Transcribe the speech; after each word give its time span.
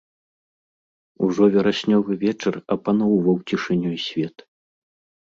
Ужо 1.27 1.43
вераснёвы 1.57 2.11
вечар 2.25 2.55
апаноўваў 2.79 3.37
цішынёй 3.49 3.97
свет. 4.09 4.37